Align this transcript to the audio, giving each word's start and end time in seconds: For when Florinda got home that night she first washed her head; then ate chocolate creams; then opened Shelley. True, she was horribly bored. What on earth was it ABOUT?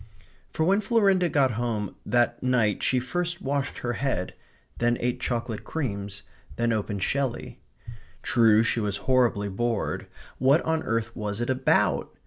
For 0.51 0.63
when 0.63 0.81
Florinda 0.81 1.29
got 1.29 1.51
home 1.51 1.93
that 2.07 2.41
night 2.41 2.81
she 2.81 2.99
first 2.99 3.39
washed 3.39 3.77
her 3.77 3.93
head; 3.93 4.33
then 4.79 4.97
ate 4.99 5.19
chocolate 5.19 5.63
creams; 5.63 6.23
then 6.55 6.73
opened 6.73 7.03
Shelley. 7.03 7.59
True, 8.23 8.63
she 8.63 8.79
was 8.79 8.97
horribly 9.05 9.47
bored. 9.47 10.07
What 10.39 10.61
on 10.63 10.81
earth 10.81 11.15
was 11.15 11.39
it 11.39 11.51
ABOUT? 11.51 12.11